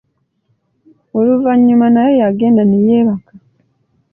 Oluvannyuma 1.17 1.87
naye 1.93 2.11
yagenda 2.21 2.63
ne 2.65 2.77
yeebaka. 2.87 3.33